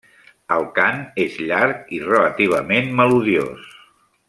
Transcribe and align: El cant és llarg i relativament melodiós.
El 0.53 0.63
cant 0.77 1.03
és 1.25 1.35
llarg 1.51 1.93
i 1.99 2.01
relativament 2.07 2.91
melodiós. 3.03 3.71